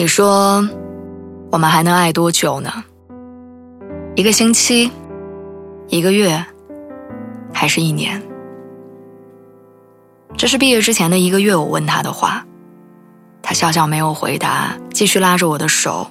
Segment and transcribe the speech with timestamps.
[0.00, 0.66] 你说，
[1.52, 2.72] 我们还能爱多久呢？
[4.16, 4.90] 一个星期，
[5.88, 6.42] 一个月，
[7.52, 8.22] 还是一年？
[10.38, 12.46] 这是毕业之前的一个月，我问他的话，
[13.42, 16.10] 他笑笑没有回答，继续拉着我的手。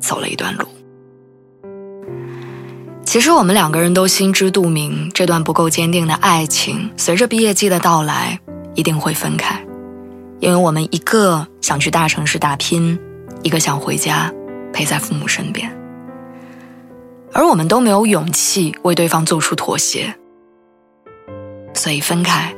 [0.00, 0.66] 走了一段路，
[3.04, 8.40] 其实我们两个人都心知肚明，这段不够坚定的爱情，随着毕业季的到来，
[8.74, 9.64] 一定会分开，
[10.40, 12.98] 因为我们一个想去大城市打拼，
[13.42, 14.32] 一个想回家
[14.72, 15.70] 陪在父母身边，
[17.32, 20.14] 而我们都没有勇气为对方做出妥协，
[21.74, 22.54] 所以分开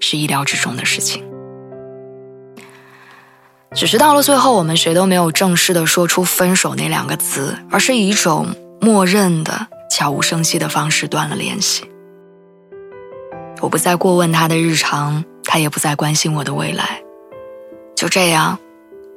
[0.00, 1.22] 是意料之中的事情。
[3.74, 8.48] 只是到了最后，我们谁都没有正式的说出分手那两个字，而是以一种
[8.80, 11.84] 默认的、悄无声息的方式断了联系。
[13.60, 17.02] 我不再过问他的日常，他也不再关心我的未来。
[17.94, 18.58] 就这样，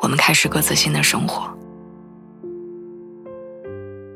[0.00, 1.48] 我们开始各自新的生活。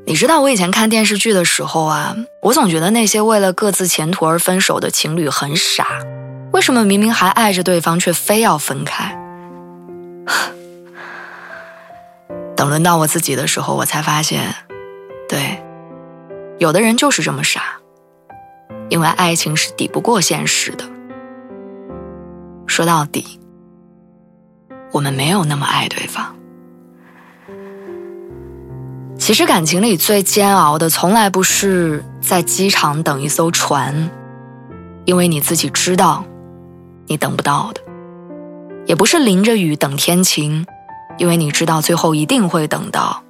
[0.05, 5.87] 你知道，我以前看电视剧的时候啊，我总觉得那些为了各自前途而分手的情侣很傻。
[6.53, 9.17] 为什么明明还爱着对方，却非要分开？
[12.57, 14.53] 等轮到我自己的时候，我才发现，
[15.29, 15.63] 对，
[16.59, 17.79] 有的人就是这么傻，
[18.89, 20.85] 因为爱情是抵不过现实的。
[22.71, 23.41] 说到底，
[24.93, 26.37] 我们没有那么爱对方。
[29.19, 34.09] 其实感情里最煎熬的，从来不是在机场等一艘船，
[35.05, 36.25] 因为你自己知道，
[37.09, 37.81] 你等不到的。
[38.87, 40.65] 也不是淋着雨等天晴，
[41.19, 43.25] 因为你知道最后一定会等到，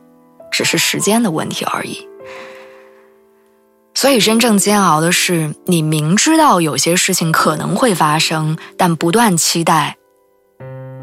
[0.52, 2.06] 只是时间的问题而已。
[4.00, 9.98] 所以真正煎熬的是，你明知道有些事情可能会发生，但不断期待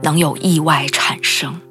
[0.02, 1.62] 能有意外产生。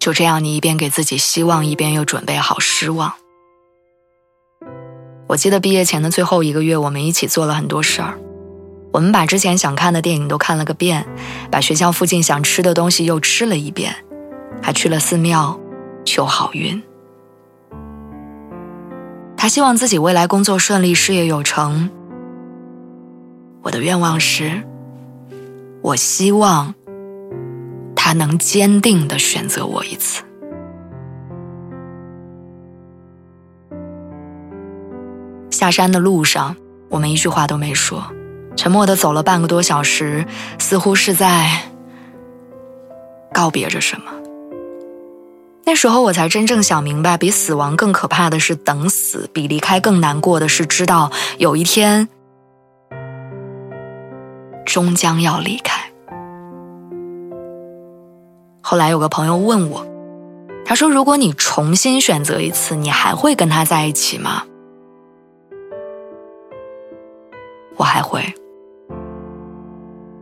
[0.00, 3.12] 就这样，你一边给自己希望，一边又准备好失望。
[5.28, 8.18] 我记得毕业前的最后一个月，我们一起做了很多事儿。
[8.92, 11.06] 我们把之前想看的电影都看了个遍，
[11.52, 13.94] 把学校附近想吃的东西又吃了一遍，
[14.60, 15.56] 还去了寺庙
[16.04, 16.82] 求好运。
[19.42, 21.88] 他希望自己未来工作顺利，事业有成。
[23.62, 24.62] 我的愿望是，
[25.80, 26.74] 我希望
[27.96, 30.22] 他能坚定的选择我一次。
[35.50, 36.54] 下山的路上，
[36.90, 38.04] 我们一句话都没说。
[38.58, 40.26] 沉默的走了半个多小时，
[40.58, 41.48] 似乎是在
[43.32, 44.12] 告别着什么。
[45.64, 52.08] 那时候我才真正想明白，比死亡更可怕的是等死，比离开更难过的是知道有一天
[54.66, 55.80] 终将要离开。
[58.62, 59.86] 后来有个朋友问我，
[60.64, 64.44] 他说：“如果你重新选择一次，你还会跟他在一起吗？”
[67.76, 68.34] 我还会，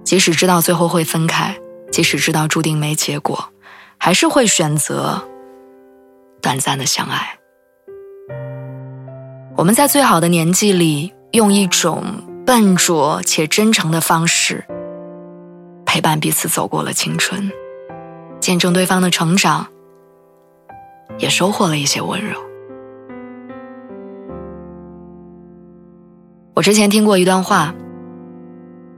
[0.05, 1.56] 即使知道最后会分开，
[1.91, 3.53] 即使知道注定没结果，
[4.09, 5.23] 还是会选择
[6.41, 7.39] 短暂的相爱。
[9.55, 12.03] 我们在最好的年纪里，用一种
[12.47, 14.65] 笨拙且真诚的方式
[15.85, 17.53] 陪伴彼此走过了青春，
[18.41, 19.67] 见证对方的成长，
[21.19, 22.41] 也收获了一些温柔。
[26.55, 27.75] 我之前听过一段话，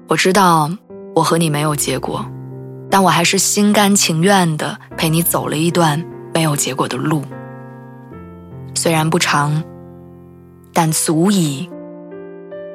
[0.06, 0.70] 我知道
[1.16, 2.24] 我和你没有结果，
[2.90, 6.04] 但我还是心甘情愿的陪你走了一段
[6.34, 7.24] 没有结果的路。
[8.74, 9.62] 虽然不长，
[10.72, 11.70] 但足以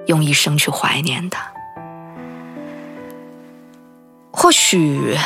[0.07, 1.37] 用一生去怀念的。
[4.31, 5.17] 或许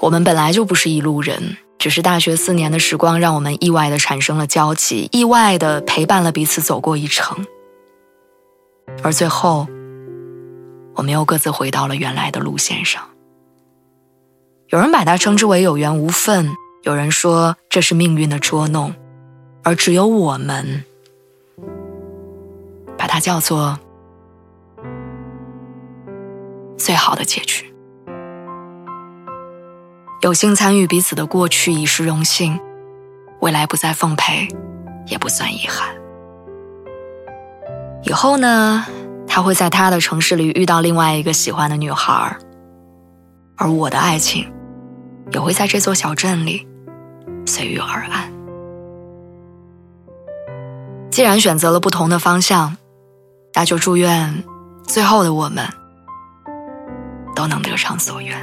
[0.00, 7.46] 我们本来就不是一路人，只是大学四年的时光让我们意外的产生了交集，意外的陪伴了彼此走过一程。
[9.02, 9.66] 而最后，
[10.94, 13.02] 我们又各自回到了原来的路线上。
[14.68, 16.52] 有人把它称之为有缘无分，
[16.82, 18.92] 有人说这是命运的捉弄，
[19.62, 20.82] 而只有我们
[22.98, 23.78] 把它叫做
[26.76, 27.72] 最好的结局。
[30.22, 32.58] 有幸参与彼此的过去，已是荣幸；
[33.40, 34.48] 未来不再奉陪，
[35.06, 35.94] 也不算遗憾。
[38.02, 38.84] 以后呢，
[39.28, 42.36] 他会在他的城市里遇到另外一个喜欢的女孩
[43.56, 44.52] 而我的爱情
[45.32, 46.66] 也会在这座小镇里
[47.46, 48.32] 随遇而安。
[51.10, 52.76] 既然选择了不同的方向
[53.54, 54.44] 那就祝愿
[54.86, 55.66] 最后的我们
[57.34, 58.36] 都能得偿所愿。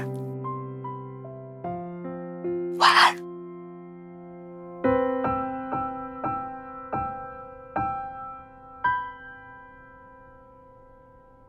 [2.80, 3.23] 晚安。